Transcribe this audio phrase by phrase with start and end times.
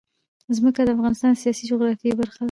[0.57, 2.39] ځمکه د افغانستان د سیاسي جغرافیه برخه ده.